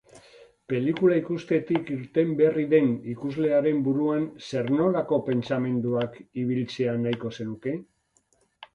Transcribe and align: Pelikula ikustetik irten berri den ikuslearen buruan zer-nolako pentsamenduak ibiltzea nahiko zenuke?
Pelikula 0.71 1.17
ikustetik 1.19 1.91
irten 1.97 2.31
berri 2.39 2.65
den 2.73 2.89
ikuslearen 3.13 3.85
buruan 3.91 4.27
zer-nolako 4.49 5.23
pentsamenduak 5.31 6.21
ibiltzea 6.45 7.01
nahiko 7.07 7.37
zenuke? 7.41 7.81